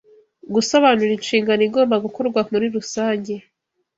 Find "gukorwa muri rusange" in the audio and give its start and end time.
2.05-3.33